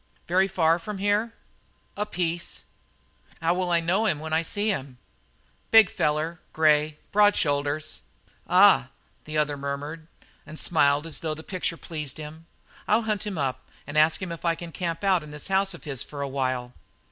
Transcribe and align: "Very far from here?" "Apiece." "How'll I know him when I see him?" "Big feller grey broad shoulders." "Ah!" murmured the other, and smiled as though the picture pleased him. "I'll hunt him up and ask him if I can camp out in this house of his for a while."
"Very 0.27 0.47
far 0.47 0.79
from 0.79 0.97
here?" 0.97 1.35
"Apiece." 1.95 2.63
"How'll 3.39 3.69
I 3.69 3.79
know 3.79 4.07
him 4.07 4.17
when 4.19 4.33
I 4.33 4.41
see 4.41 4.69
him?" 4.69 4.97
"Big 5.69 5.91
feller 5.91 6.39
grey 6.53 6.97
broad 7.11 7.35
shoulders." 7.35 8.01
"Ah!" 8.49 8.89
murmured 9.27 9.29
the 9.29 9.37
other, 9.37 10.07
and 10.47 10.59
smiled 10.59 11.05
as 11.05 11.19
though 11.19 11.35
the 11.35 11.43
picture 11.43 11.77
pleased 11.77 12.17
him. 12.17 12.47
"I'll 12.87 13.03
hunt 13.03 13.27
him 13.27 13.37
up 13.37 13.69
and 13.85 13.95
ask 13.95 14.19
him 14.19 14.31
if 14.31 14.43
I 14.43 14.55
can 14.55 14.71
camp 14.71 15.03
out 15.03 15.21
in 15.21 15.29
this 15.29 15.49
house 15.49 15.75
of 15.75 15.83
his 15.83 16.01
for 16.01 16.23
a 16.23 16.27
while." 16.27 16.73